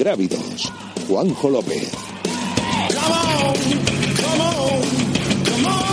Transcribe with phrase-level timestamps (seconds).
[0.00, 0.72] Ingrávidos,
[1.06, 1.92] Juanjo López.
[2.88, 3.52] Hola,
[5.44, 5.89] ¿qué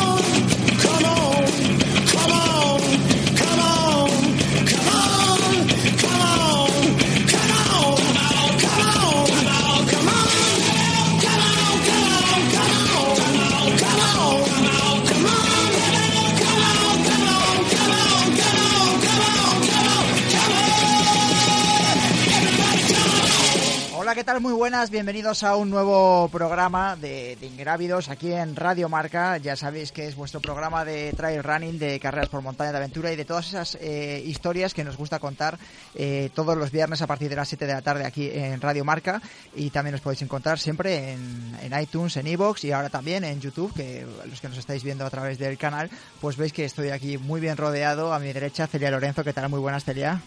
[24.37, 24.43] tal?
[24.43, 29.37] Muy buenas, bienvenidos a un nuevo programa de, de Ingrávidos aquí en Radio Marca.
[29.37, 33.11] Ya sabéis que es vuestro programa de trail running, de carreras por montaña de aventura
[33.11, 35.57] y de todas esas eh, historias que nos gusta contar
[35.95, 38.85] eh, todos los viernes a partir de las 7 de la tarde aquí en Radio
[38.85, 39.21] Marca.
[39.55, 43.41] Y también os podéis encontrar siempre en, en iTunes, en iVoox y ahora también en
[43.41, 45.89] YouTube, que los que nos estáis viendo a través del canal,
[46.21, 48.13] pues veis que estoy aquí muy bien rodeado.
[48.13, 49.49] A mi derecha, Celia Lorenzo, ¿qué tal?
[49.49, 50.21] Muy buenas, Celia.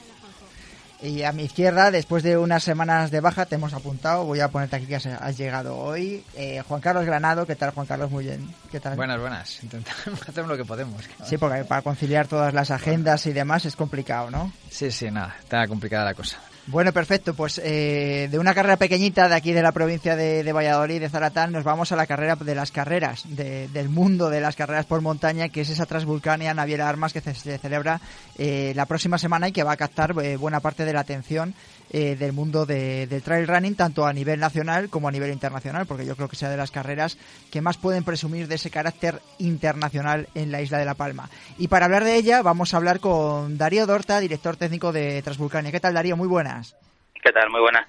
[1.03, 4.25] Y a mi izquierda, después de unas semanas de baja, te hemos apuntado.
[4.25, 6.23] Voy a ponerte aquí que has, has llegado hoy.
[6.37, 8.11] Eh, Juan Carlos Granado, ¿qué tal, Juan Carlos?
[8.11, 8.55] Muy bien.
[8.71, 8.97] ¿Qué tal?
[8.97, 9.63] Buenas, buenas.
[9.63, 11.09] Intentamos hacer lo que podemos.
[11.25, 14.53] Sí, porque para conciliar todas las agendas y demás es complicado, ¿no?
[14.69, 15.37] Sí, sí, nada.
[15.41, 16.39] Está complicada la cosa.
[16.67, 17.35] Bueno, perfecto.
[17.35, 21.51] Pues eh, de una carrera pequeñita de aquí de la provincia de, Valladolid, de Zaratán,
[21.53, 25.01] nos vamos a la carrera de las carreras, de- del mundo de las carreras por
[25.01, 28.01] montaña, que es esa Transvulcania Naviera Armas que se, celebra
[28.39, 31.55] eh, la próxima semana y que va a captar eh, buena parte de la atención
[31.93, 35.87] eh, del mundo de- del trail running, tanto a nivel nacional como a nivel internacional,
[35.87, 37.19] porque yo creo que sea de las carreras
[37.51, 41.29] que más pueden presumir de ese carácter internacional en la isla de La Palma.
[41.59, 45.73] Y para hablar de ella, vamos a hablar con Darío Dorta, director técnico de Transvulcania.
[45.73, 46.17] ¿Qué tal, Darío?
[46.17, 46.77] Muy buenas.
[47.23, 47.51] ¿Qué tal?
[47.51, 47.87] Muy buena.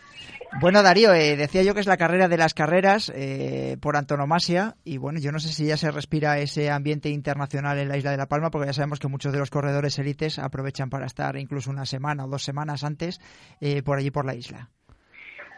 [0.60, 4.76] Bueno, Darío, eh, decía yo que es la carrera de las carreras eh, por antonomasia
[4.84, 8.12] y bueno, yo no sé si ya se respira ese ambiente internacional en la isla
[8.12, 11.38] de La Palma porque ya sabemos que muchos de los corredores élites aprovechan para estar
[11.38, 13.22] incluso una semana o dos semanas antes
[13.62, 14.68] eh, por allí por la isla.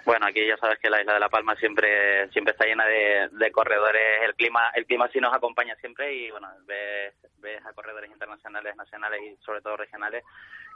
[0.05, 3.29] Bueno, aquí ya sabes que la isla de La Palma siempre siempre está llena de,
[3.31, 4.21] de corredores.
[4.21, 8.75] El clima el clima sí nos acompaña siempre y bueno, ves, ves a corredores internacionales,
[8.75, 10.23] nacionales y sobre todo regionales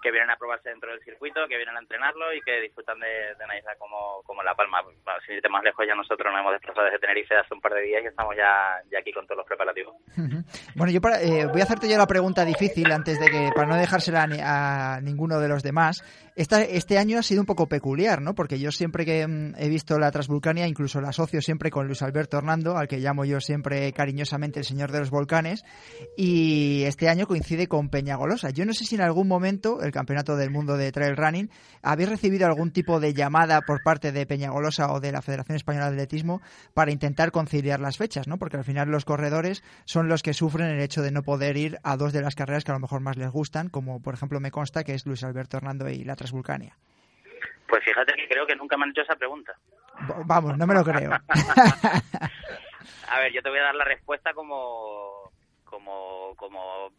[0.02, 3.08] que vienen a probarse dentro del circuito, que vienen a entrenarlo y que disfrutan de,
[3.38, 4.82] de una isla como, como La Palma.
[4.84, 7.74] Bueno, sin irte más lejos, ya nosotros nos hemos desplazado desde Tenerife hace un par
[7.74, 9.96] de días y estamos ya, ya aquí con todos los preparativos.
[10.76, 13.68] Bueno, yo para- eh, voy a hacerte yo la pregunta difícil antes de que, para
[13.68, 16.04] no dejársela a ninguno de los demás.
[16.36, 18.36] Esta, este año ha sido un poco peculiar, ¿no?
[18.36, 22.04] Porque yo siempre que mm, he visto la Transvulcania, incluso la asocio siempre con Luis
[22.04, 25.64] Alberto Hernando, al que llamo yo siempre cariñosamente el señor de los volcanes,
[26.16, 28.52] y este año coincide con Peñagolosa.
[28.52, 31.50] Yo no sé si en algún momento, el Campeonato del Mundo de Trail Running,
[31.82, 35.88] habéis recibido algún tipo de llamada por parte de Peñagolosa o de la Federación Española
[35.88, 36.42] de Atletismo
[36.74, 38.38] para intentar conciliar las fechas, ¿no?
[38.38, 41.78] Porque al final los corredores son los que sufren el hecho de no poder ir
[41.84, 44.40] a dos de las carreras que a lo mejor más les gustan, como por ejemplo
[44.40, 46.76] me consta que es Luis Alberto Hernando y la Transvulcania.
[47.68, 49.54] Pues fíjate que creo que nunca me han hecho esa pregunta.
[50.26, 51.12] Vamos, no me lo creo.
[53.10, 55.32] A ver, yo te voy a dar la respuesta como
[55.66, 56.92] como como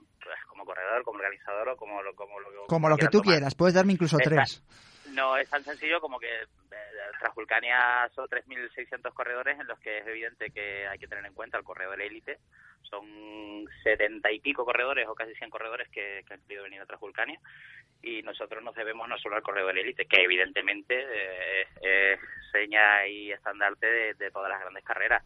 [0.46, 3.36] como corredor, como organizador o como lo, como lo, Como lo que tú tomar.
[3.36, 4.62] quieras, puedes darme incluso tres.
[5.12, 6.28] No es tan sencillo como que
[7.18, 11.58] Transvulcania son 3.600 corredores en los que es evidente que hay que tener en cuenta
[11.58, 12.38] el corredor élite.
[12.82, 13.04] Son
[13.82, 17.40] 70 y pico corredores o casi 100 corredores que, que han querido venir a Transvulcania
[18.02, 22.20] y nosotros nos debemos no solo al corredor élite, que evidentemente eh, es
[22.52, 25.24] seña y estandarte de, de todas las grandes carreras.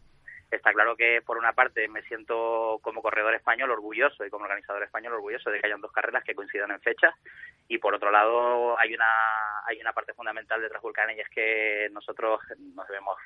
[0.53, 4.83] Está claro que por una parte me siento como corredor español orgulloso y como organizador
[4.83, 7.15] español orgulloso de que hayan dos carreras que coincidan en fechas
[7.67, 9.05] y por otro lado hay una
[9.65, 12.39] hay una parte fundamental de Transvulcania y es que nosotros
[12.75, 13.17] nos debemos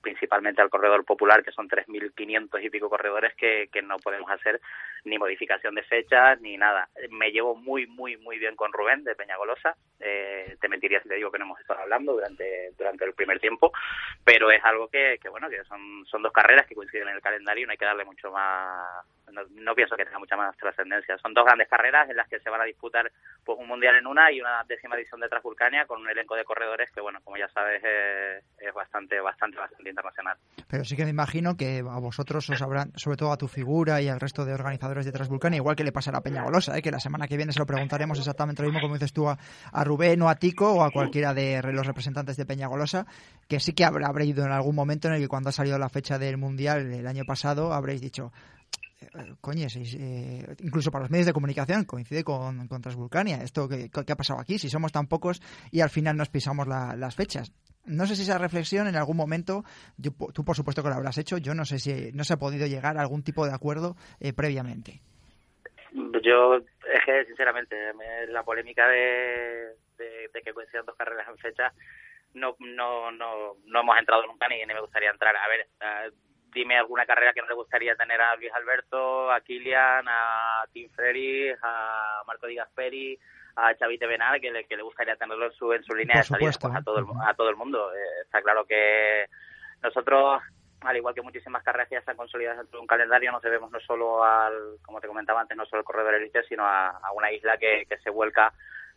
[0.00, 4.60] principalmente al corredor popular que son 3.500 y pico corredores que, que no podemos hacer
[5.04, 6.88] ni modificación de fechas ni nada.
[7.10, 11.14] Me llevo muy muy muy bien con Rubén de Peñagolosa, Eh, te mentiría si te
[11.14, 13.72] digo que no hemos estado hablando durante durante el primer tiempo,
[14.24, 17.22] pero es algo que, que bueno, que son, son dos carreras que coinciden en el
[17.22, 21.16] calendario no hay que darle mucho más no, pienso que tenga mucha más trascendencia.
[21.18, 23.10] Son dos grandes carreras en las que se van a disputar
[23.44, 26.44] pues un mundial en una y una décima edición de Transvulcania con un elenco de
[26.44, 30.36] corredores que, bueno, como ya sabes, es, bastante, bastante, bastante internacional.
[30.68, 34.00] Pero sí que me imagino que a vosotros os habrán, sobre todo a tu figura
[34.00, 36.82] y al resto de organizadores de Transvulcania, igual que le pasa a Peña Golosa, ¿eh?
[36.82, 39.38] que la semana que viene se lo preguntaremos exactamente lo mismo como dices tú a,
[39.84, 43.06] Rubén o a Tico o a cualquiera de los representantes de Peña Golosa,
[43.48, 45.78] que sí que habrá, habrá ido en algún momento en el que cuando ha salido
[45.78, 48.32] la fecha del mundial el año pasado habréis dicho
[49.40, 53.42] coño, eh, incluso para los medios de comunicación coincide con, con Transvulcania.
[53.42, 55.40] Esto que, ha pasado aquí, si somos tan pocos
[55.70, 57.52] y al final nos pisamos las fechas.
[57.84, 59.64] No sé si esa reflexión en algún momento,
[60.00, 62.66] tú por supuesto que lo habrás hecho, yo no sé si no se ha podido
[62.66, 65.00] llegar a algún tipo de acuerdo eh, previamente.
[66.22, 67.76] Yo, es que sinceramente,
[68.28, 71.72] la polémica de, que coincidan dos carreras en fecha,
[72.34, 75.34] no, no, no, no hemos entrado nunca ni, me gustaría entrar.
[75.36, 75.66] A ver,
[76.52, 80.90] dime alguna carrera que no le gustaría tener a Luis Alberto, a Kilian, a Tim
[80.90, 83.18] Ferry, a Marco Di Gasperi,
[83.56, 86.24] a Chavite Benal, que le, que le gustaría tenerlo en su, en su línea de
[86.24, 87.92] salida pues, a, todo el, a todo el mundo.
[87.94, 89.26] Eh, está claro que
[89.82, 90.42] nosotros,
[90.80, 93.70] al igual que muchísimas carreras que ya están consolidadas dentro de un calendario, nos debemos
[93.70, 97.12] no solo al, como te comentaba antes, no solo al corredor elite, sino a, a
[97.12, 98.52] una isla que, que se vuelca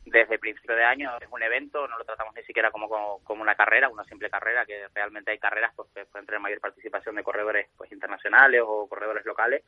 [0.06, 2.88] desde principio de año es un evento, no lo tratamos ni siquiera como,
[3.24, 6.60] como, una carrera, una simple carrera, que realmente hay carreras pues, que pueden tener mayor
[6.60, 9.64] participación de corredores pues internacionales o corredores locales.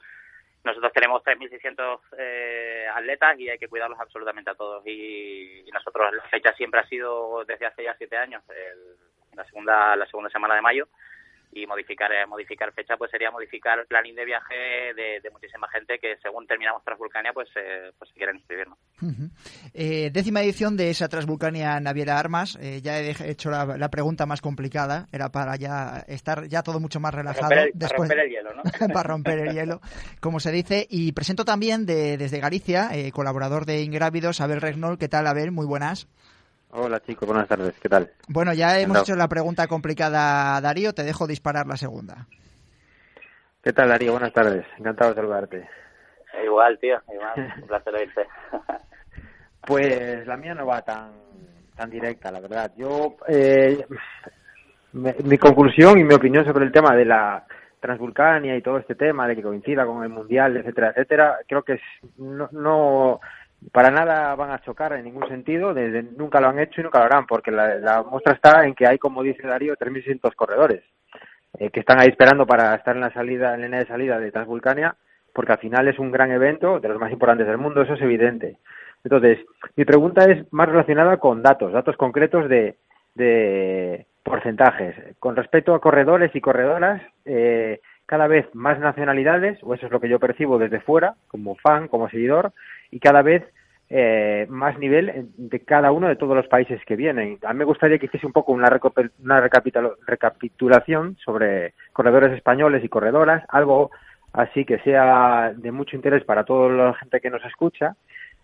[0.64, 4.86] Nosotros tenemos 3.600 eh, atletas y hay que cuidarlos absolutamente a todos.
[4.86, 8.44] Y, nosotros la fecha siempre ha sido desde hace ya siete años,
[9.34, 10.88] la segunda la segunda semana de mayo
[11.52, 16.00] y modificar eh, modificar fecha pues sería modificar el planning de viaje de, muchísima gente
[16.00, 18.68] que según terminamos Transvulcania pues eh, pues se quieren inscribir
[19.74, 22.58] eh, décima edición de esa Transvulcania Naviera Armas.
[22.82, 25.08] Ya he hecho la, pregunta más complicada.
[25.12, 27.50] Era para ya estar ya todo mucho más relajado.
[27.50, 28.64] para romper el, hielo ¿no?
[28.94, 29.82] para romper el hielo
[30.20, 30.88] como se dice.
[30.90, 34.98] Y presento también de, desde Galicia colaborador de Ingrávidos Abel Regnol.
[34.98, 36.08] Qué tal Abel muy buenas
[36.80, 38.12] Hola chicos, buenas tardes, ¿qué tal?
[38.28, 42.28] Bueno, ya hemos hecho la pregunta complicada, Darío, te dejo disparar la segunda.
[43.64, 44.12] ¿Qué tal, Darío?
[44.12, 45.70] Buenas tardes, encantado de saludarte.
[46.46, 48.28] Igual, tío, igual, un placer oírte.
[49.66, 51.14] pues la mía no va tan,
[51.76, 52.72] tan directa, la verdad.
[52.78, 53.84] Yo, eh,
[54.94, 57.44] mi conclusión y mi opinión sobre el tema de la
[57.80, 61.74] Transvulcania y todo este tema de que coincida con el Mundial, etcétera, etcétera, creo que
[61.74, 61.82] es,
[62.18, 63.20] no, no
[63.72, 67.00] para nada van a chocar en ningún sentido, desde, nunca lo han hecho y nunca
[67.00, 70.84] lo harán, porque la, muestra está en que hay, como dice Darío, 3.600 corredores
[71.60, 74.20] eh, que están ahí esperando para estar en la salida, en la línea de salida
[74.20, 74.96] de Transvulcania,
[75.34, 78.02] porque al final es un gran evento, de los más importantes del mundo, eso es
[78.02, 78.58] evidente.
[79.04, 79.40] Entonces,
[79.76, 82.78] mi pregunta es más relacionada con datos, datos concretos de,
[83.16, 84.96] de porcentajes.
[85.20, 90.00] Con respecto a corredores y corredoras, eh, cada vez más nacionalidades, o eso es lo
[90.00, 92.54] que yo percibo desde fuera, como fan, como seguidor,
[92.90, 93.44] y cada vez
[93.90, 97.38] eh, más nivel de cada uno de todos los países que vienen.
[97.44, 98.80] A mí me gustaría que hiciese un poco una,
[99.24, 103.92] una recapitulación sobre corredores españoles y corredoras, algo
[104.34, 107.96] así que sea de mucho interés para toda la gente que nos escucha.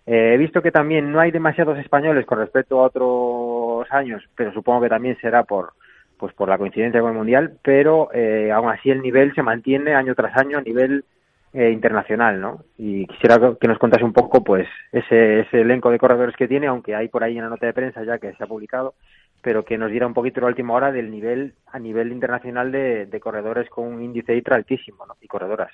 [0.05, 4.51] Eh, he visto que también no hay demasiados españoles con respecto a otros años, pero
[4.51, 5.73] supongo que también será por
[6.17, 9.95] pues por la coincidencia con el mundial, pero eh, aún así el nivel se mantiene
[9.95, 11.05] año tras año a nivel
[11.53, 12.63] eh, internacional, ¿no?
[12.77, 16.67] Y quisiera que nos contase un poco, pues, ese, ese elenco de corredores que tiene,
[16.67, 18.95] aunque hay por ahí una nota de prensa ya que se ha publicado,
[19.41, 23.05] pero que nos diera un poquito la última hora del nivel a nivel internacional de,
[23.05, 25.15] de corredores con un índice ITRA altísimo, ¿no?
[25.21, 25.71] Y corredoras.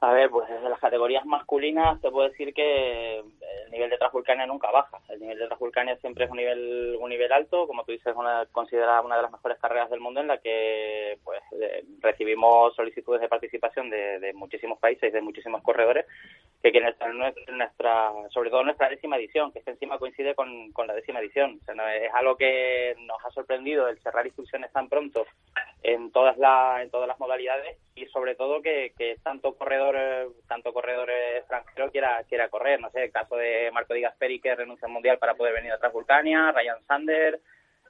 [0.00, 4.46] A ver, pues desde las categorías masculinas te puedo decir que el nivel de Transvulcania
[4.46, 5.00] nunca baja.
[5.08, 8.44] El nivel de Transvulcania siempre es un nivel un nivel alto, como tú dices, una,
[8.52, 11.40] considerada una de las mejores carreras del mundo en la que pues
[12.00, 16.04] recibimos solicitudes de participación de, muchísimos países, de muchísimos corredores
[16.72, 21.20] que en nuestra, sobre todo nuestra décima edición, que encima coincide con, con la décima
[21.20, 21.60] edición.
[21.66, 25.26] es algo que nos ha sorprendido el cerrar inscripciones tan pronto
[25.82, 30.72] en todas las en todas las modalidades y sobre todo que, que tanto corredor tanto
[30.72, 34.86] corredor extranjero quiera quiera correr no sé el caso de Marco Di Gasperi que renuncia
[34.86, 37.40] al mundial para poder venir a Transvulcania Ryan Sander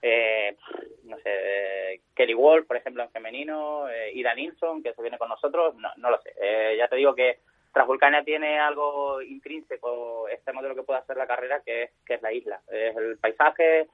[0.03, 0.57] eh,
[1.05, 5.29] no sé Kelly Wolf por ejemplo en femenino eh, Ida Nilsson que se viene con
[5.29, 7.39] nosotros no, no lo sé eh, ya te digo que
[7.77, 12.23] Transvulcania tiene algo intrínseco este modelo que puede hacer la carrera que es que es
[12.23, 12.59] la isla.
[12.69, 13.87] Es el paisaje.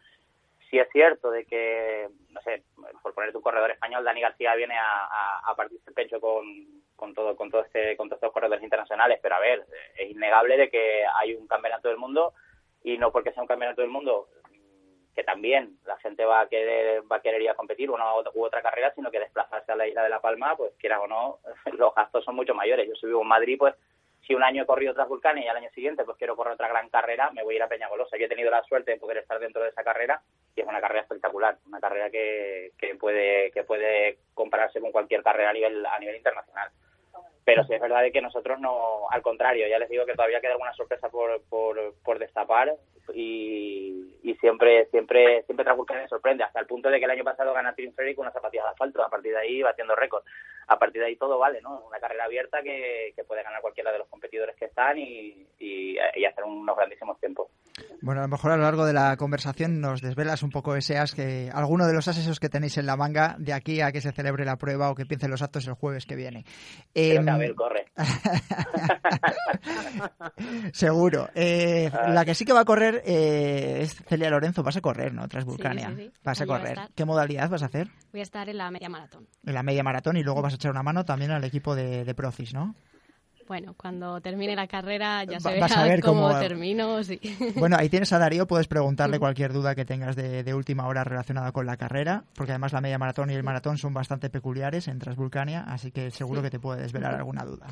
[0.70, 2.62] Sí es cierto de que, no sé,
[3.02, 6.44] por poner tu corredor español, Dani García viene a, a, partirse el pecho con,
[6.94, 9.66] con todo, con todo este, con todos estos corredores internacionales, pero a ver,
[9.98, 12.34] es innegable de que hay un campeonato del mundo
[12.84, 14.28] y no porque sea un campeonato del mundo
[15.14, 18.44] que también la gente va a querer va a querer ir a competir una u
[18.44, 21.38] otra carrera, sino que desplazarse a la isla de La Palma, pues quiera o no,
[21.72, 22.88] los gastos son mucho mayores.
[22.88, 23.74] Yo si vivo en Madrid, pues
[24.26, 26.88] si un año he corrido Transvulcania y al año siguiente pues quiero correr otra gran
[26.88, 28.16] carrera, me voy a ir a Peñagolosa.
[28.16, 30.22] Yo he tenido la suerte de poder estar dentro de esa carrera
[30.54, 35.22] y es una carrera espectacular, una carrera que, que puede que puede compararse con cualquier
[35.22, 36.70] carrera a nivel a nivel internacional.
[37.44, 40.52] Pero sí es verdad que nosotros no, al contrario, ya les digo que todavía queda
[40.52, 42.72] alguna sorpresa por, por, por destapar
[43.12, 47.52] y, y siempre siempre siempre Transvulcania sorprende hasta el punto de que el año pasado
[47.52, 50.22] gana Tim Ferry con una zapatilla de asfalto a partir de ahí batiendo récord.
[50.68, 53.92] A partir de ahí todo vale no una carrera abierta que, que puede ganar cualquiera
[53.92, 57.48] de los competidores que están y, y, y, hacer unos grandísimos tiempos.
[58.00, 60.98] Bueno a lo mejor a lo largo de la conversación nos desvelas un poco ese
[60.98, 64.00] as que alguno de los asesos que tenéis en la manga de aquí a que
[64.00, 66.44] se celebre la prueba o que empiecen los actos el jueves que viene.
[66.94, 67.86] Eh, que a ver corre.
[70.72, 71.28] Seguro.
[71.34, 75.14] Eh, la que sí que va a correr eh, es Celia Lorenzo, vas a correr,
[75.14, 75.26] ¿no?
[75.26, 75.88] Transvulcania.
[75.88, 76.12] Sí, sí, sí.
[76.22, 76.78] Vas a correr.
[76.78, 76.88] a.
[76.94, 77.88] ¿Qué modalidad vas a hacer?
[78.12, 79.26] Voy a estar en la media maratón.
[79.46, 82.04] En la media maratón y luego vas a echar una mano también al equipo de,
[82.04, 82.14] de
[82.52, 82.74] ¿no?
[83.48, 87.02] Bueno, cuando termine la carrera ya se verá a ver cómo, cómo- termino.
[87.02, 87.20] Sí.
[87.56, 91.04] Bueno, ahí tienes a Darío, puedes preguntarle cualquier duda que tengas de, de última hora
[91.04, 94.88] relacionada con la carrera, porque además la media maratón y el maratón son bastante peculiares
[94.88, 97.66] en Transvulcania, así que seguro que te puede desvelar alguna duda.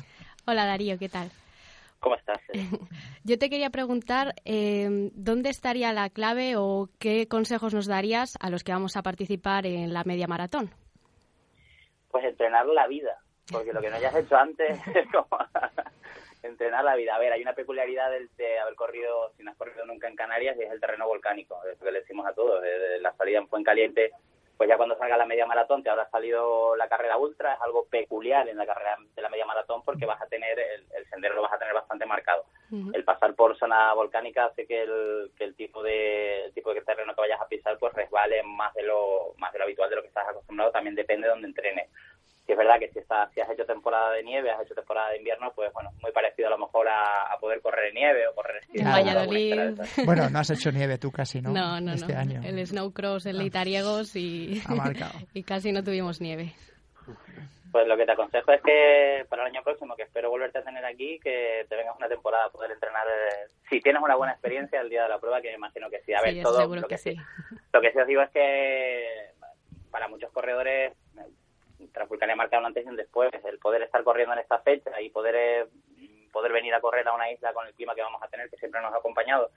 [0.45, 1.31] Hola Darío, ¿qué tal?
[2.01, 2.39] ¿Cómo estás?
[3.23, 8.49] Yo te quería preguntar eh, dónde estaría la clave o qué consejos nos darías a
[8.49, 10.71] los que vamos a participar en la media maratón.
[12.09, 13.17] Pues entrenar la vida,
[13.51, 15.27] porque lo que no hayas hecho antes es como
[16.43, 17.15] entrenar la vida.
[17.15, 20.15] A ver, hay una peculiaridad del- de, haber corrido, si no has corrido nunca en
[20.15, 22.63] Canarias, y es el terreno volcánico, es lo que le decimos a todos.
[22.65, 24.11] eh, La salida en Fuencaliente,
[24.61, 27.87] pues ya cuando salga la media maratón te habrá salido la carrera ultra, es algo
[27.89, 31.33] peculiar en la carrera de la media maratón porque vas a tener, el, el sendero
[31.33, 32.45] lo vas a tener bastante marcado.
[32.93, 36.81] El pasar por zona volcánica hace que el, que el tipo de el tipo de
[36.81, 39.95] terreno que vayas a pisar pues resbale más de lo más de lo habitual de
[39.95, 40.71] lo que estás acostumbrado.
[40.71, 41.89] También depende de donde entrenes
[42.45, 45.09] si es verdad que si estás, si has hecho temporada de nieve has hecho temporada
[45.11, 48.27] de invierno pues bueno muy parecido a lo mejor a, a poder correr en nieve
[48.27, 49.03] o correr esquí En Claro.
[49.05, 49.79] Valladolid.
[50.05, 51.51] Bueno, no has hecho nieve tú casi, ¿no?
[51.51, 52.19] No, no, este no.
[52.19, 52.41] año.
[52.43, 55.13] El snowcross en Leitariegos y, Ha marcado.
[55.33, 56.53] y casi no tuvimos nieve.
[57.71, 60.63] pues lo que te aconsejo es que para el año próximo que espero volverte a
[60.63, 64.33] tener aquí que te vengas una temporada a poder entrenar eh, si tienes una buena
[64.33, 66.59] experiencia el día de la prueba que me imagino que sí a ver Sí, todo
[66.59, 67.15] seguro lo que que sí.
[67.71, 69.05] Lo que sí os digo es que
[69.89, 70.93] para muchos corredores
[71.93, 73.31] Transvulcania marca un antes y un después.
[73.43, 75.67] El poder estar corriendo en esta fecha y poder eh,
[76.31, 78.55] poder venir a correr a una isla con el clima que vamos a tener, que
[78.57, 79.51] siempre nos ha acompañado,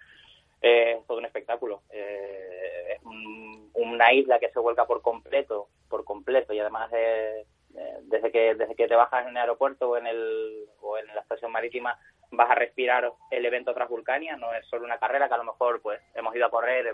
[0.60, 1.82] eh, es todo un espectáculo.
[1.90, 7.44] Eh, es un- una isla que se vuelca por completo, por completo, y además eh,
[7.76, 11.06] eh, desde que desde que te bajas en el aeropuerto o en el o en
[11.08, 11.98] la estación marítima
[12.30, 15.80] vas a respirar el evento Transvulcania, no es solo una carrera que a lo mejor
[15.82, 16.92] pues hemos ido a correr,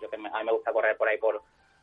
[0.00, 1.40] yo que me- a mí me gusta correr por ahí por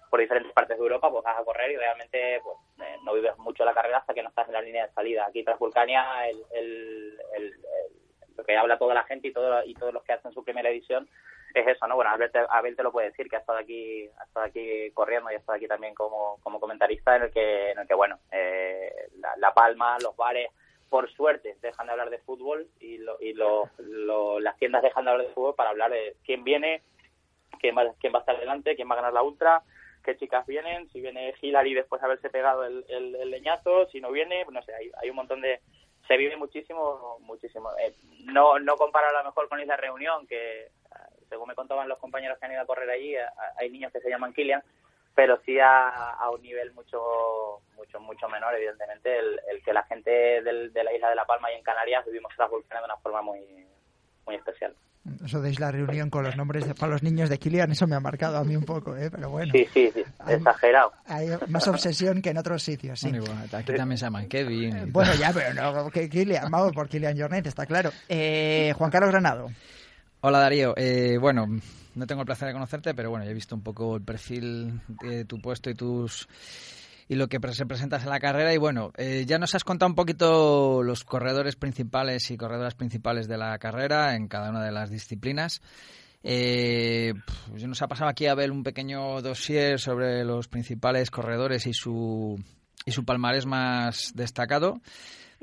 [0.09, 3.37] por diferentes partes de Europa, pues vas a correr y realmente pues eh, no vives
[3.37, 5.25] mucho la carrera hasta que no estás en la línea de salida.
[5.27, 9.73] Aquí Transvulcania, el, el, el- el- lo que habla toda la gente y, todo, y
[9.73, 11.09] todos los que hacen su primera edición
[11.53, 11.95] es eso, ¿no?
[11.95, 14.91] Bueno, Abel te, Abel te lo puede decir, que ha estado aquí ha estado aquí
[14.91, 17.95] corriendo y ha estado aquí también como, como comentarista, en el que, en el que
[17.95, 20.47] bueno, eh, la, La Palma, los bares,
[20.89, 25.03] por suerte, dejan de hablar de fútbol y, lo, y lo- lo- las tiendas dejan
[25.05, 26.81] de hablar de fútbol para hablar de quién viene,
[27.59, 29.63] quién va, quién va a estar delante, quién va a ganar la ultra,
[30.03, 32.86] qué chicas vienen, si viene Hillary después de haberse pegado el,
[33.32, 35.60] leñazo, si no viene, no sé, hay, hay un montón de...
[36.08, 37.70] Se vive muchísimo, muchísimo.
[37.77, 37.94] Eh,
[38.25, 40.70] no no comparo a lo mejor con Isla Reunión, que eh,
[41.29, 44.00] según me contaban los compañeros que han ido a correr allí, a- hay niños que
[44.00, 44.63] se llaman Kilian,
[45.13, 49.84] pero sí a, a un nivel mucho mucho mucho menor, evidentemente, el, el que la
[49.84, 52.98] gente del- de la isla de La Palma y en Canarias vivimos las de una
[52.98, 53.39] forma muy
[54.29, 54.74] muy especial.
[55.25, 57.95] Eso de la reunión con los nombres de, para los niños de Kilian, eso me
[57.95, 59.09] ha marcado a mí un poco, ¿eh?
[59.09, 60.91] Pero bueno, Sí, sí, sí, Hay- exagerado.
[61.07, 63.09] hay más obsesión que en otros sitios, sí.
[63.09, 64.77] Bueno, bueno, aquí también se llaman Kevin.
[64.88, 67.91] y Bueno, ya, pero no, que Kilian, vamos por Kilian Jornet, está claro.
[68.07, 69.48] Eh, Juan Carlos Granado.
[70.21, 71.48] Hola Darío, Eh, bueno,
[71.95, 74.79] no tengo el placer de conocerte, pero bueno, ya he visto un poco el perfil
[75.01, 76.27] de tu puesto y tus
[77.09, 79.89] y lo que se presentas en la carrera y bueno, eh, ya nos has contado
[79.89, 84.71] un poquito los corredores principales y corredoras principales de la carrera en cada una de
[84.71, 85.59] las disciplinas.
[86.21, 87.13] Eh,
[87.49, 91.73] pues nos ha pasado aquí a ver un pequeño dossier sobre los principales corredores y
[91.73, 92.39] su
[92.85, 94.79] y su palmarés más destacado.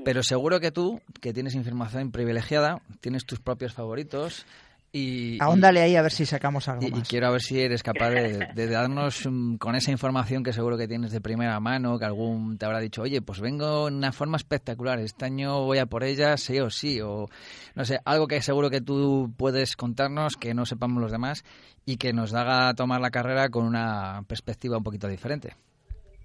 [0.04, 4.46] Pero seguro que tú, que tienes información privilegiada, tienes tus propios favoritos
[4.92, 7.00] Y, Ahóndale ahí a ver si sacamos algo y, más.
[7.00, 10.52] y quiero a ver si eres capaz de, de darnos mm, con esa información que
[10.52, 13.96] seguro que tienes de primera mano, que algún te habrá dicho, oye, pues vengo en
[13.96, 17.26] una forma espectacular, este año voy a por ella, sí o sí, o
[17.74, 21.44] no sé, algo que seguro que tú puedes contarnos, que no sepamos los demás
[21.84, 25.54] y que nos haga tomar la carrera con una perspectiva un poquito diferente.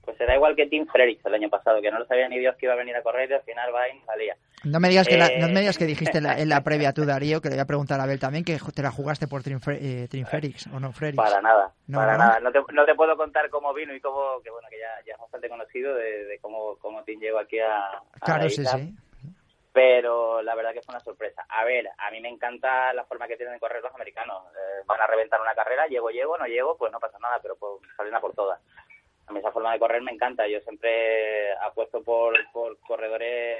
[0.03, 2.55] Pues será igual que Tim Frerichs el año pasado, que no lo sabía ni Dios
[2.57, 4.35] que iba a venir a correr y al final va y salía.
[4.63, 6.61] No me digas que, la- Eh, no me digas que dijiste en la, en la
[6.61, 9.27] previa tú, Darío, que le voy a preguntar a Abel también, que te la jugaste
[9.27, 11.15] por eh, Trinferix, ¿o no, Ferix?
[11.17, 12.17] Para nada, No, para ¿no?
[12.19, 12.39] nada.
[12.39, 15.13] No te, no te puedo contar cómo vino y cómo, que bueno, que ya, ya
[15.13, 18.95] es bastante conocido de, de cómo, cómo Tim llegó aquí a, Claro, la sí, sí.
[19.73, 21.43] pero la verdad que fue una sorpresa.
[21.49, 24.43] A ver, a mí me encanta la forma que tienen de correr los americanos.
[24.53, 27.55] Eh, van a reventar una carrera, llego, llego, no llego, pues no pasa nada, pero
[27.55, 28.59] pues salen a por todas.
[29.25, 30.47] A mí esa forma de correr me encanta.
[30.47, 33.57] Yo siempre apuesto por, por corredores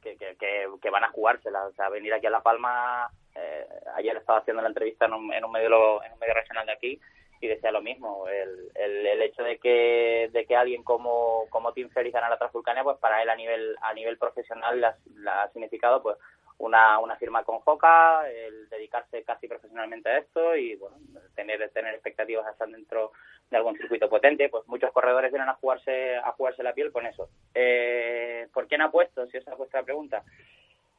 [0.00, 1.66] que, que, van a jugársela.
[1.66, 3.66] O sea, venir aquí a La Palma, eh,
[3.96, 6.72] ayer estaba haciendo la entrevista en un, en un medio en un medio regional de
[6.72, 7.00] aquí
[7.40, 8.28] y decía lo mismo.
[8.28, 12.38] El, el, el hecho de que, de que alguien como, como Tim Ferriss gana la
[12.38, 16.16] Transvulcania, pues para él a nivel, a nivel profesional ha significado pues
[16.60, 20.96] una, una firma con Joca, el dedicarse casi profesionalmente a esto y bueno,
[21.34, 23.12] tener, tener expectativas hasta dentro
[23.50, 27.06] de algún circuito potente, pues muchos corredores vienen a jugarse, a jugarse la piel con
[27.06, 27.28] eso.
[27.54, 29.26] Eh, ¿Por quién apuesto?
[29.26, 30.22] Si esa es vuestra pregunta.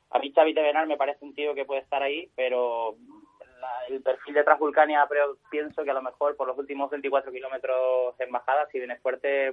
[0.09, 2.95] A mí Xavi Tevenar me parece un tío que puede estar ahí, pero
[3.61, 7.31] la- el perfil de Transvulcania pero pienso que a lo mejor por los últimos 24
[7.31, 9.51] kilómetros en bajada, si viene fuerte,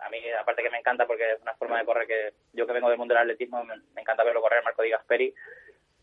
[0.00, 2.72] a mí aparte que me encanta porque es una forma de correr que yo que
[2.72, 5.34] vengo del mundo del atletismo me, me encanta verlo correr Marco Di Gasperi,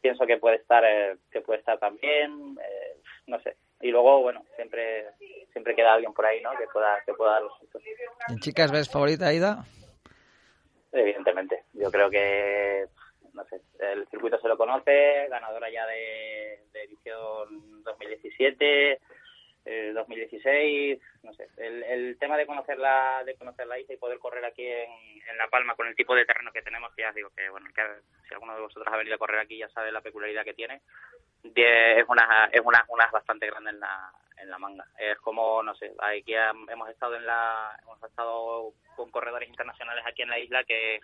[0.02, 2.98] pienso que puede estar eh, que puede estar también, eh,
[3.28, 3.56] no sé.
[3.82, 5.08] Y luego bueno, siempre
[5.52, 6.52] siempre queda alguien por ahí, ¿no?
[6.58, 7.82] Que pueda que pueda dar los sustos.
[8.30, 9.66] ¿En chicas ves favorita, Aida?
[10.92, 12.86] Evidentemente, yo creo que
[13.34, 19.00] no sé, el circuito se lo conoce, ganadora ya de, de edición 2017,
[19.66, 23.98] eh, 2016, no sé, el, el tema de conocer la de conocer la isla y
[23.98, 24.90] poder correr aquí en,
[25.30, 27.68] en La Palma con el tipo de terreno que tenemos, que ya digo que bueno,
[27.74, 27.82] que
[28.28, 30.82] si alguno de vosotros ha venido a correr aquí ya sabe la peculiaridad que tiene,
[31.44, 34.86] es una es una, una bastante grande en la en la manga.
[34.98, 40.22] Es como, no sé, aquí hemos estado en la hemos estado con corredores internacionales aquí
[40.22, 41.00] en la isla que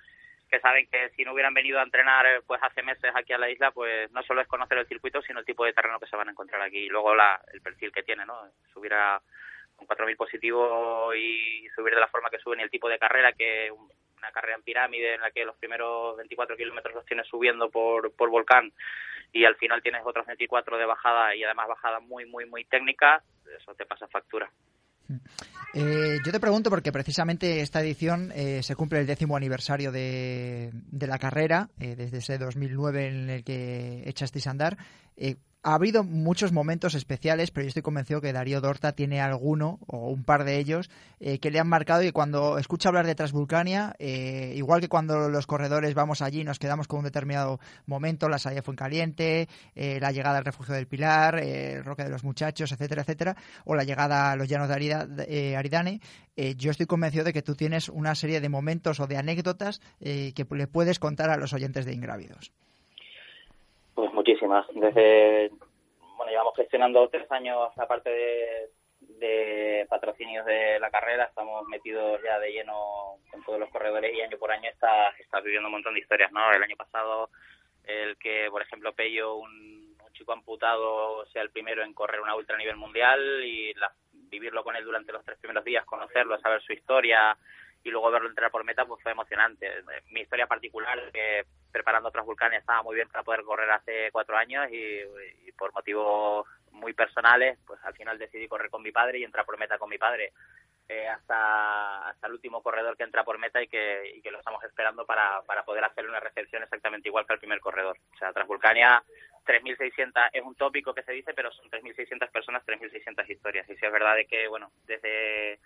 [0.52, 3.38] que saben que si no hubieran venido a entrenar eh, pues hace meses aquí a
[3.38, 6.08] la isla, pues no solo es conocer el circuito, sino el tipo de terreno que
[6.08, 8.38] se van a encontrar aquí y luego la, el perfil que tiene, ¿no?
[8.74, 9.22] Subir a
[9.76, 13.34] con 4.000 positivos y subir de la forma que suben y el tipo de carrera
[13.34, 17.26] que un- una carrera en pirámide en la que los primeros 24 kilómetros los tienes
[17.28, 18.72] subiendo por, por volcán
[19.34, 23.24] y al final tienes otros 24 de bajada y además bajada muy, muy, muy técnica,
[23.58, 24.52] eso te pasa factura.
[25.74, 30.72] Eh, yo te pregunto porque precisamente esta edición eh, se cumple el décimo aniversario de,
[30.92, 34.78] la carrera, eh, desde ese 2009 en el que echasteis a andar.
[35.64, 40.10] Ha habido muchos momentos especiales, pero yo estoy convencido que Darío Dorta tiene alguno o
[40.10, 43.96] un par de ellos eh, que le han marcado y cuando escucha hablar de Transvulcania,
[44.00, 48.40] eh, igual que cuando los corredores vamos allí nos quedamos con un determinado momento, la
[48.40, 52.10] salida fue en caliente, eh, la llegada al refugio del Pilar, eh, el Roque de
[52.10, 55.08] los Muchachos, etcétera, etcétera, o la llegada a los llanos de Arida-
[55.60, 56.02] Aridane,
[56.58, 60.48] yo estoy convencido de que tú tienes una serie de momentos o de anécdotas que
[60.50, 62.52] le puedes contar a los oyentes de Ingrávidos.
[64.22, 64.68] Muchísimas.
[64.76, 65.50] Desde,
[66.16, 68.70] bueno, llevamos gestionando tres años la parte de,
[69.18, 74.22] de patrocinios de la carrera, estamos metidos ya de lleno con todos los corredores y
[74.22, 76.52] año por año estás está viviendo un montón de historias, ¿no?
[76.54, 77.32] El año pasado,
[77.86, 82.36] el que, por ejemplo, Pello, un, un chico amputado, sea el primero en correr una
[82.36, 83.92] ultra nivel mundial y la-
[84.30, 87.36] vivirlo con él durante los tres primeros días, conocerlo, saber su historia
[87.84, 89.68] y luego verlo entrar por meta, pues fue emocionante.
[90.12, 94.68] Mi historia particular, que preparando Transvulcania estaba muy bien para poder correr hace cuatro años
[94.72, 95.02] y,
[95.48, 99.46] y por motivos muy personales, pues al final decidí correr con mi padre y entrar
[99.46, 100.34] por meta con mi padre.
[100.88, 104.40] Eh, hasta, hasta el último corredor que entra por meta y que, y que lo
[104.40, 107.98] estamos esperando para, para poder hacer una recepción exactamente igual que al primer corredor.
[108.14, 109.02] O sea, Transvulcania
[109.46, 113.70] 3.600 es un tópico que se dice, pero son 3.600 personas, 3.600 historias.
[113.70, 115.60] Y si es verdad de que, bueno, desde,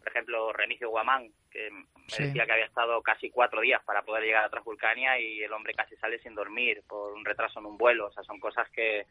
[0.00, 2.24] por ejemplo, Remigio Guamán, que me Sí.
[2.24, 5.74] decía que había estado casi cuatro días para poder llegar a Transvulcania y el hombre
[5.74, 8.06] casi sale sin dormir por un retraso en un vuelo.
[8.06, 9.06] O sea, son cosas que,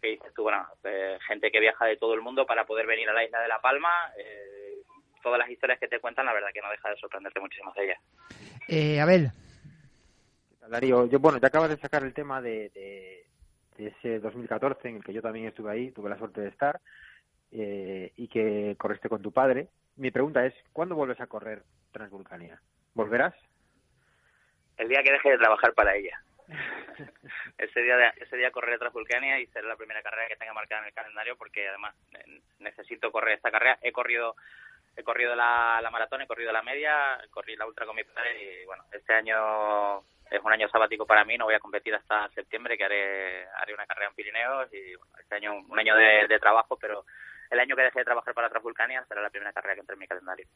[0.00, 3.08] que dices tú, bueno, eh, gente que viaja de todo el mundo para poder venir
[3.10, 4.12] a la isla de La Palma.
[4.18, 4.54] eh,
[5.20, 7.84] todas las historias que te cuentan, la verdad que no deja de sorprenderte muchísimas de
[7.84, 8.00] ellas.
[8.68, 9.30] Eh, Abel,
[10.68, 13.26] Darío, yo, bueno, ya acabas de sacar el tema de, de,
[13.76, 16.80] de ese 2014 en el que yo también estuve ahí, tuve la suerte de estar,
[17.52, 19.68] eh, y que corriste con tu padre.
[19.98, 22.60] Mi pregunta es, ¿cuándo vuelves a correr Transvulcania?
[22.94, 23.34] ¿Volverás?
[24.76, 26.22] El día que deje de trabajar para ella.
[27.58, 30.86] ese día ese día correré Transvulcania y será la primera carrera que tenga marcada en
[30.86, 31.96] el calendario porque además
[32.60, 33.76] necesito correr esta carrera.
[33.82, 34.36] He corrido
[34.96, 38.40] he corrido la, la maratón, he corrido la media, corrí la ultra con mi padre
[38.40, 39.98] y bueno, este año
[40.30, 43.74] es un año sabático para mí, no voy a competir hasta septiembre que haré, haré
[43.74, 47.04] una carrera en Pirineos y este año un año de, de trabajo, pero
[47.50, 50.00] el año que dejé de trabajar para Transvulcania será la primera carrera que entre en
[50.00, 50.46] mi calendario.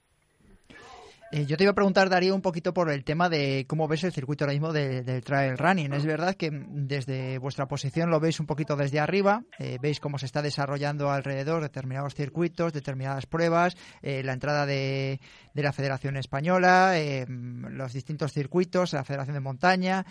[1.35, 4.05] Eh, yo te iba a preguntar, Darío, un poquito por el tema de cómo ves
[4.05, 5.95] el circuito ahora mismo del trail running.
[5.95, 10.19] Es verdad que desde vuestra posición lo veis un poquito desde arriba, eh, veis cómo
[10.19, 15.21] se está desarrollando alrededor determinados circuitos, determinadas pruebas, eh, la entrada de,
[15.55, 16.93] de, la Federación Española,
[17.27, 20.05] los distintos circuitos, la Federación de Montaña.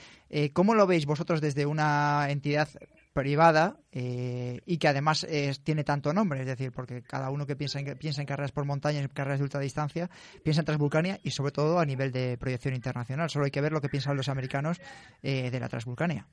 [0.54, 2.68] ¿Cómo lo veis vosotros desde una entidad
[3.14, 5.28] privada eh, y que además
[5.64, 8.66] tiene tanto nombre, es decir, porque cada uno que piensa en, piensa en carreras por
[8.66, 10.10] montaña, en carreras de ultradistancia,
[10.44, 13.30] piensa en Transvulcania y sobre todo a nivel de proyección internacional.
[13.30, 14.80] Solo hay que ver lo que piensan los americanos
[15.22, 16.26] eh, de la Transvulcania.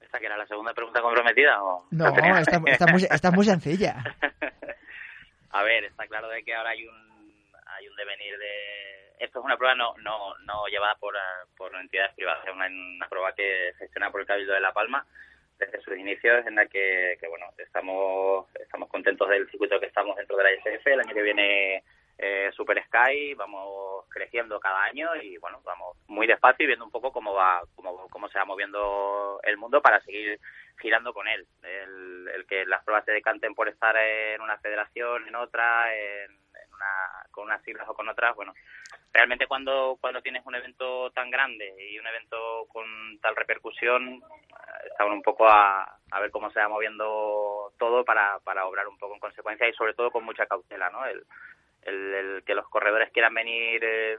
[0.00, 1.62] ¿Esta que era la segunda pregunta comprometida?
[1.62, 1.86] O...
[1.90, 3.96] No, está, muy, está muy sencilla.
[5.50, 9.24] a ver, está claro de que ahora hay un, hay un devenir de...
[9.24, 11.14] Esto es una prueba no, no, no llevada por,
[11.56, 15.06] por entidades privadas, es una, una prueba que gestiona por el Cabildo de La Palma,
[15.66, 20.36] desde sus inicios en la que, bueno estamos estamos contentos del circuito que estamos dentro
[20.36, 21.84] de la ISF el año que viene
[22.18, 26.90] eh, Super Sky vamos creciendo cada año y bueno vamos muy despacio y viendo un
[26.90, 30.38] poco cómo va cómo, cómo se va moviendo el mundo para seguir
[30.78, 31.46] girando con él.
[31.62, 36.42] El, el que las pruebas se decanten por estar en una federación en otra en
[36.72, 38.54] una, con unas siglas o con otras bueno
[39.12, 42.84] realmente cuando cuando tienes un evento tan grande y un evento con
[43.20, 44.22] tal repercusión
[44.90, 48.98] estaban un poco a, a ver cómo se va moviendo todo para, para obrar un
[48.98, 51.04] poco en consecuencia y sobre todo con mucha cautela, ¿no?
[51.06, 51.24] El,
[51.82, 54.18] el, que los corredores quieran venir, eh,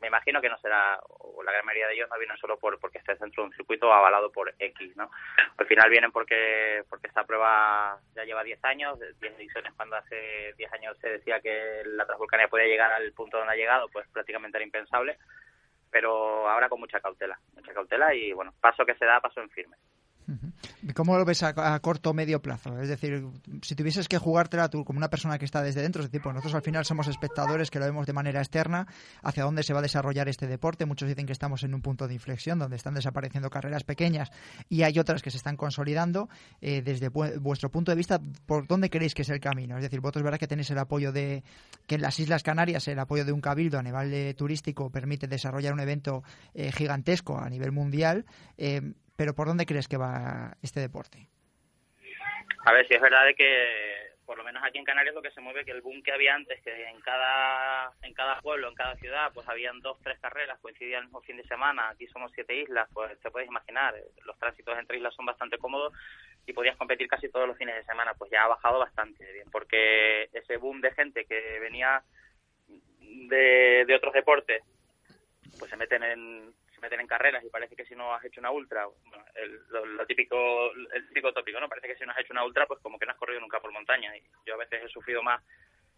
[0.00, 2.78] me imagino que no será, o la gran mayoría de ellos no vienen solo por
[2.80, 5.10] porque esté dentro de un circuito avalado por X, ¿no?
[5.56, 10.54] Al final vienen porque porque esta prueba ya lleva 10 años, 10 ediciones cuando hace
[10.56, 14.08] 10 años se decía que la Transvulcania podía llegar al punto donde ha llegado, pues
[14.08, 15.18] prácticamente era impensable,
[15.90, 19.50] pero ahora con mucha cautela, mucha cautela y bueno, paso que se da, paso en
[19.50, 19.76] firme.
[20.94, 22.78] ¿Cómo lo ves a, corto o medio plazo?
[22.80, 23.26] Es decir,
[23.62, 26.34] si tuvieses que jugártela tú como una persona que está desde dentro, es decir, pues
[26.34, 28.86] nosotros al final somos espectadores que lo vemos de manera externa,
[29.22, 30.86] hacia dónde se va a desarrollar este deporte.
[30.86, 34.30] Muchos dicen que estamos en un punto de inflexión donde están desapareciendo carreras pequeñas
[34.68, 36.28] y hay otras que se están consolidando.
[36.60, 39.76] Eh, desde vuestro punto de vista, ¿por dónde creéis que es el camino?
[39.76, 41.42] Es decir, vosotros verás que tenéis el apoyo de
[41.86, 45.72] que en las Islas Canarias el apoyo de un cabildo a nivel turístico permite desarrollar
[45.72, 46.22] un evento
[46.54, 48.24] eh, gigantesco a nivel mundial.
[48.56, 51.28] Eh, pero ¿por dónde crees que va este deporte?
[52.64, 55.30] A ver, si es verdad de que por lo menos aquí en Canarias lo que
[55.30, 58.74] se mueve que el boom que había antes, que en cada en cada pueblo, en
[58.74, 62.32] cada ciudad, pues habían dos, tres carreras, coincidían el mismo fin de semana, aquí somos
[62.34, 65.92] siete islas, pues te puedes imaginar, los tránsitos entre islas son bastante cómodos
[66.46, 69.50] y podías competir casi todos los fines de semana, pues ya ha bajado bastante bien,
[69.52, 72.02] porque ese boom de gente que venía
[73.00, 74.62] de, de otros deportes,
[75.58, 78.50] pues se meten en, meten en carreras y parece que si no has hecho una
[78.50, 78.86] ultra,
[79.34, 81.68] el, lo, típico, el típico tópico, ¿no?
[81.68, 83.60] Parece que si no has hecho una ultra, pues como que no has corrido nunca
[83.60, 84.16] por montaña.
[84.16, 85.42] Y yo a veces he sufrido más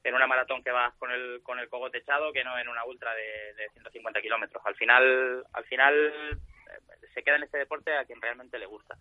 [0.04, 2.84] en una maratón que vas con el, con el cogote echado que no en una
[2.84, 4.62] ultra de, de 150 kilómetros.
[4.66, 5.94] Al final, al final
[6.70, 8.96] eh, se queda en este deporte a quien realmente le gusta.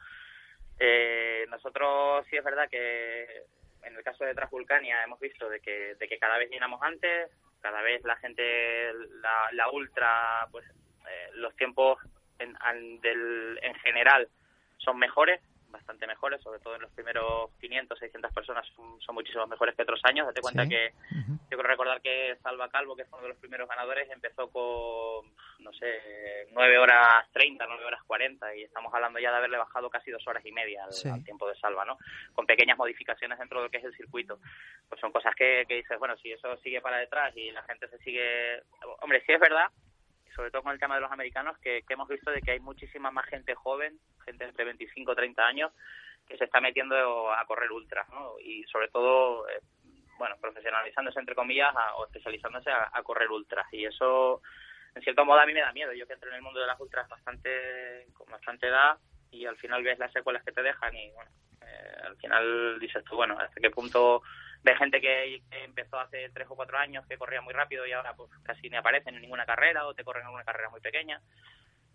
[0.80, 3.44] Eh, nosotros sí es verdad que
[3.84, 7.32] en el caso de Transvulcania hemos visto de que, de que cada vez llenamos antes,
[7.62, 10.66] cada vez la gente, la, la ultra, pues
[11.08, 12.00] eh, los tiempos
[12.40, 14.28] en, del, en general
[14.78, 19.48] son mejores, bastante mejores, sobre todo en los primeros 500, 600 personas son, son muchísimo
[19.48, 20.28] mejores que otros años.
[20.28, 23.68] Date cuenta que yo quiero recordar que Salva Calvo, que fue uno de los primeros
[23.68, 29.32] ganadores, empezó con, no sé, 9 horas 30, 9 horas 40 y estamos hablando ya
[29.32, 31.98] de haberle bajado casi dos horas y media al, tiempo de Salva, ¿no?
[32.34, 34.40] Con pequeñas modificaciones dentro de lo que es el circuito.
[34.90, 37.88] Pues son cosas que, que dices, bueno, si eso sigue para detrás y la gente
[37.88, 38.62] se sigue...
[39.02, 39.68] Hombre, sí es verdad
[40.36, 43.12] sobre todo con el tema de los americanos, que, hemos visto de que hay muchísima
[43.12, 45.72] más gente joven, gente entre 25 y 30 años,
[46.28, 48.40] que se está metiendo a correr ultras, ¿no?
[48.40, 49.60] Y sobre todo, eh,
[50.18, 53.68] bueno, profesionalizándose, entre comillas, o especializándose a, correr ultras.
[53.74, 54.42] Y eso,
[54.96, 55.94] en cierto modo, a mí me da miedo.
[55.94, 58.98] Yo que entro en el mundo de las ultras bastante con bastante edad
[59.32, 63.04] y al final ves las secuelas que te dejan y, bueno, eh, al final dices
[63.06, 64.22] tú, bueno, ¿hasta qué punto
[64.64, 68.14] de gente que, empezó hace tres o cuatro años que corría muy rápido y ahora
[68.14, 71.22] pues casi ni aparecen en ninguna carrera o te corren en alguna carrera muy pequeña.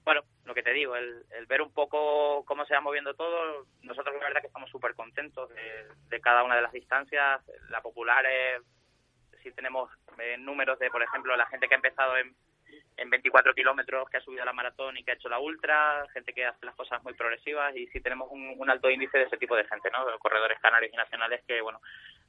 [0.04, 4.14] Bueno, lo que te digo, el, ver un poco cómo se va moviendo todo, nosotros
[4.14, 5.50] la verdad que estamos súper contentos
[6.08, 7.40] de, cada una de las distancias.
[7.70, 8.62] La popular, es,
[9.42, 12.36] si tenemos eh, números de, por ejemplo, la gente que ha empezado en,
[12.96, 16.32] en 24 kilómetros que ha subido la maratón y que ha hecho la ultra, gente
[16.32, 19.54] que hace las cosas muy progresivas y sí tenemos un, alto índice de ese tipo
[19.54, 20.04] de gente, ¿no?
[20.06, 21.80] De corredores canarios y nacionales que, bueno,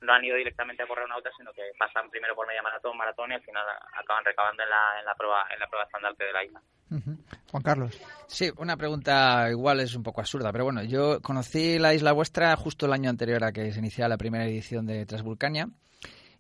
[0.02, 2.98] no han ido directamente a correr una ultra, sino que pasan primero por media maratón,
[2.98, 6.26] maratón y al final acaban recabando en la, en la prueba en la prueba estandarte
[6.26, 6.62] de la isla.
[7.52, 8.02] Juan Carlos.
[8.28, 12.56] Sí, una pregunta igual es un poco absurda, pero bueno, yo conocí la isla vuestra
[12.56, 15.68] justo el año anterior a que se iniciara la primera edición de Transvulcania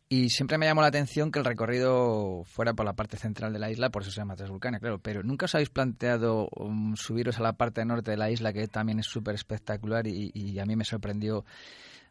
[0.09, 3.59] y siempre me llamó la atención que el recorrido fuera por la parte central de
[3.59, 4.99] la isla, por eso se llama Transvulcania, claro.
[4.99, 8.67] Pero nunca os habéis planteado um, subiros a la parte norte de la isla, que
[8.69, 11.43] también es súper espectacular y, a mí me sorprendió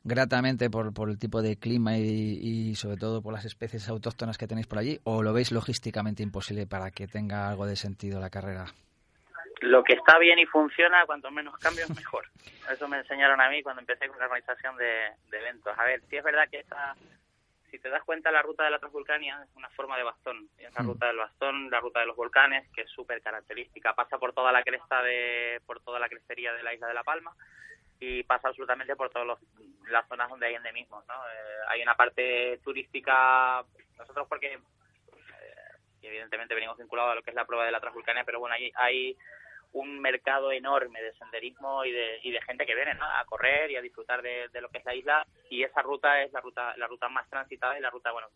[0.07, 4.47] gratamente por, por el tipo de clima y, sobre todo por las especies autóctonas que
[4.47, 8.31] tenéis por allí, o lo veis logísticamente imposible para que tenga algo de sentido la
[8.31, 8.67] carrera?
[9.63, 12.25] Lo que está bien y funciona, cuanto menos cambios, mejor.
[12.73, 15.77] Eso me enseñaron a mí cuando empecé con la organización de, de eventos.
[15.77, 16.95] A ver, sí es verdad que esta
[17.71, 20.49] si te das cuenta, la ruta de la Transvulcania es una forma de bastón.
[20.57, 20.87] Es la mm.
[20.87, 23.93] ruta del bastón, la ruta de los volcanes, que es súper característica.
[23.93, 27.03] Pasa por toda la cresta de, por toda la crestería de la isla de La
[27.03, 27.35] Palma
[28.01, 29.39] y pasa absolutamente por todas
[29.89, 31.05] las zonas donde hay endemismos.
[31.07, 31.15] ¿no?
[31.15, 33.65] Eh, hay una parte turística,
[33.99, 34.61] nosotros porque eh,
[36.03, 38.71] evidentemente venimos vinculados a lo que es la prueba de la Transvulcania, pero bueno, hay,
[38.75, 39.17] hay
[39.77, 43.77] un mercado enorme de senderismo y de, y de gente que viene a correr y
[43.77, 46.87] a disfrutar de, lo que es la isla y esa ruta es la ruta la
[46.87, 48.29] ruta más transitada y la ruta bueno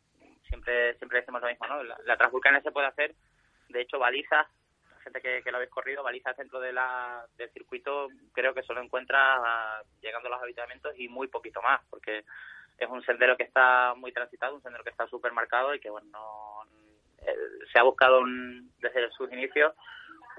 [0.48, 3.14] siempre siempre decimos lo mismo no la, Transvulcania se puede hacer
[3.70, 4.46] de hecho balizas
[5.00, 9.82] gente que, lo habéis corrido balizas dentro de la, del circuito creo que solo encuentra
[10.00, 12.24] llegando a los habitamientos y muy poquito más porque
[12.78, 15.90] es un sendero que está muy transitado un sendero que está súper marcado y que
[15.90, 16.18] bueno
[17.18, 17.36] eh,
[17.72, 18.22] se ha buscado
[18.78, 19.74] desde sus inicios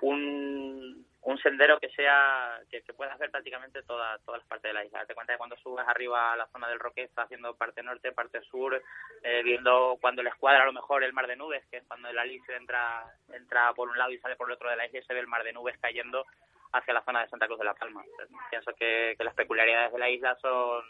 [0.01, 4.73] un, un sendero que sea que, que pueda hacer prácticamente toda, todas las partes de
[4.73, 5.05] la isla.
[5.05, 8.11] Te cuenta que cuando subes arriba a la zona del Roque está haciendo parte norte,
[8.11, 8.81] parte sur,
[9.23, 12.09] eh, viendo cuando les cuadra a lo mejor el mar de nubes, que es cuando
[12.09, 14.99] el Alice entra, entra por un lado y sale por el otro de la isla
[14.99, 16.25] y se ve el mar de nubes cayendo
[16.73, 18.03] hacia la zona de Santa Cruz de la Palma.
[18.49, 20.83] Pienso que, que las peculiaridades de la isla son,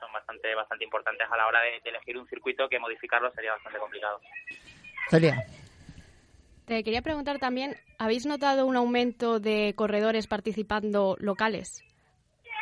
[0.00, 3.52] son bastante, bastante importantes a la hora de, de elegir un circuito que modificarlo sería
[3.52, 4.20] bastante complicado.
[5.10, 5.36] Celia.
[6.66, 11.84] Te quería preguntar también, ¿habéis notado un aumento de corredores participando locales?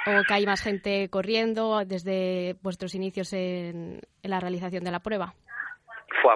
[0.06, 5.34] ¿O que hay más gente corriendo desde vuestros inicios en, la realización de la prueba?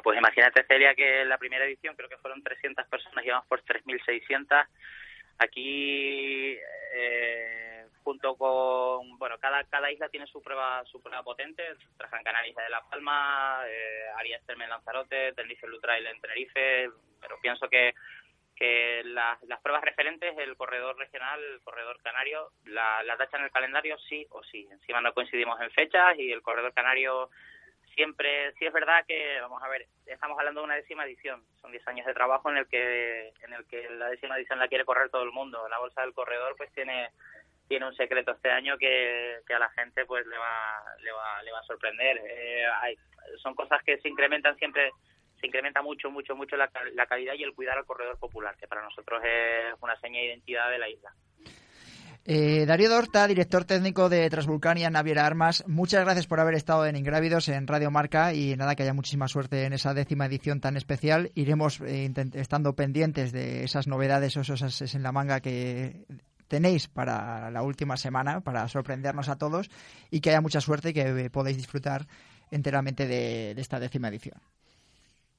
[0.02, 3.62] pues imagínate, Celia, que en la primera edición creo que fueron 300 personas, llevamos por
[3.62, 4.66] 3.600.
[5.38, 6.56] Aquí
[6.94, 7.67] eh,
[8.08, 11.62] junto con, bueno, cada, cada isla tiene su prueba su prueba potente,
[11.98, 16.88] Gran Canaria de La Palma, eh, Arias Terme en Lanzarote, Tenerife Lutrail en Tenerife,
[17.20, 17.94] pero pienso que
[18.56, 23.50] que las, las pruebas referentes, el corredor regional, el corredor canario, la, la en el
[23.52, 24.66] calendario sí o sí.
[24.72, 27.30] Encima no coincidimos en fechas y el corredor canario
[27.94, 31.44] siempre, sí es verdad que, vamos a ver, estamos hablando de una décima edición.
[31.60, 34.68] Son 10 años de trabajo en el que en el que la décima edición la
[34.68, 35.68] quiere correr todo el mundo.
[35.68, 37.10] La bolsa del corredor pues tiene
[37.68, 41.52] tiene un secreto este año que, a la gente pues le va le va, le
[41.52, 42.64] va a sorprender eh,
[43.42, 44.90] son cosas que se incrementan siempre
[45.38, 48.66] se incrementa mucho mucho mucho la, la calidad y el cuidar al corredor popular que
[48.66, 51.12] para nosotros es una seña de identidad de la isla
[52.30, 56.94] eh, Darío Dorta, director técnico de Transvulcania Naviera Armas, muchas gracias por haber estado en
[56.94, 60.76] Ingrávidos en Radio Marca y nada, que haya muchísima suerte en esa décima edición tan
[60.76, 61.30] especial.
[61.34, 66.04] Iremos eh, estando pendientes de esas novedades o esas en la manga que
[66.48, 69.70] tenéis para la última semana, para sorprendernos a todos
[70.10, 72.02] y que haya mucha suerte y que podáis disfrutar
[72.50, 74.40] enteramente de, esta décima edición.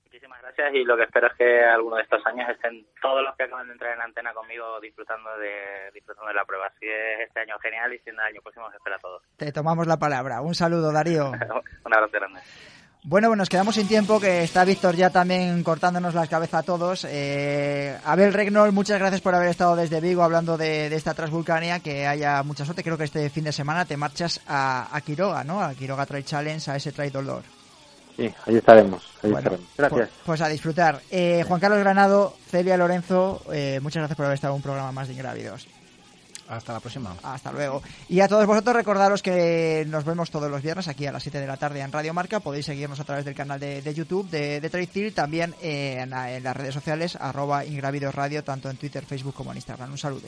[0.05, 3.35] Muchísimas gracias y lo que espero es que alguno de estos años estén todos los
[3.35, 6.71] que acaban de entrar en antena conmigo disfrutando de, disfrutando de la prueba.
[6.79, 9.23] Si es este año genial y si el año próximo os espera a todos.
[9.37, 10.41] Te tomamos la palabra.
[10.41, 11.31] Un saludo, Darío.
[11.85, 12.41] Un abrazo grande.
[13.09, 16.63] Bueno, bueno, nos quedamos sin tiempo, que está Víctor ya también cortándonos la cabeza a
[16.63, 17.07] todos.
[17.09, 22.05] Eh, Abel Regnol, muchas gracias por haber estado desde Vigo hablando de, esta Transvulcania, que
[22.05, 22.83] haya mucha suerte.
[22.83, 25.59] Creo que este fin de semana te marchas a, Quiroga, ¿no?
[25.59, 27.41] A Quiroga Trail Challenge, a ese Trail Dolor.
[28.15, 29.03] Sí, ahí estaremos.
[29.23, 29.59] Gracias.
[29.89, 31.01] Pues, pues, a disfrutar.
[31.09, 34.91] Eh, Juan Carlos Granado, Celia Lorenzo, eh, muchas gracias por haber estado en un programa
[34.91, 35.67] más de Ingrávidos.
[36.49, 37.15] Hasta la próxima.
[37.21, 37.83] Hasta luego.
[38.09, 41.39] Y a todos vosotros recordaros que nos vemos todos los viernes aquí a las 7
[41.39, 42.39] de la tarde en Radio Marca.
[42.39, 47.15] Podéis seguirnos a través del canal de, YouTube de, de también en, las redes sociales
[47.15, 49.91] arroba Ingravidos tanto en Twitter, Facebook como en Instagram.
[49.91, 50.27] Un saludo.